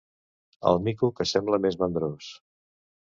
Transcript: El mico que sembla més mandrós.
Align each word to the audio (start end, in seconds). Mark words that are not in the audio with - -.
El 0.69 0.79
mico 0.87 1.09
que 1.19 1.27
sembla 1.33 1.59
més 1.67 1.77
mandrós. 1.83 2.31